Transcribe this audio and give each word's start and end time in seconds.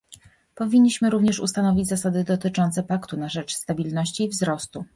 Powinniśmy 0.55 1.09
również 1.09 1.39
ustanowić 1.39 1.87
zasady 1.87 2.23
dotyczące 2.23 2.83
paktu 2.83 3.17
na 3.17 3.29
rzecz 3.29 3.53
stabilności 3.53 4.23
i 4.23 4.29
wzrostu 4.29 4.85